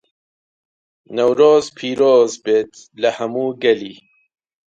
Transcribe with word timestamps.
نەورۆز 1.15 1.65
پیرۆزبێت 1.77 2.71
لە 3.01 3.09
هەموو 3.17 3.49
گەلی 3.63 3.95